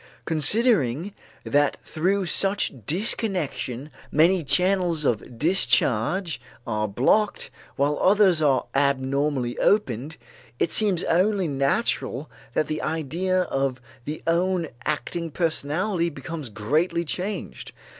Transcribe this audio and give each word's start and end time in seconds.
Considering 0.25 1.13
that 1.43 1.77
through 1.85 2.25
such 2.25 2.71
disconnection 2.87 3.91
many 4.11 4.43
channels 4.43 5.05
of 5.05 5.37
discharge 5.37 6.41
are 6.65 6.87
blocked, 6.87 7.51
while 7.75 7.99
others 8.01 8.41
are 8.41 8.65
abnormally 8.73 9.59
opened, 9.59 10.17
it 10.57 10.71
seems 10.71 11.03
only 11.03 11.47
natural 11.47 12.31
that 12.55 12.65
the 12.65 12.81
idea 12.81 13.43
of 13.43 13.79
the 14.05 14.23
own 14.25 14.69
acting 14.85 15.29
personality 15.29 16.09
becomes 16.09 16.49
greatly 16.49 17.05
changed. 17.05 17.71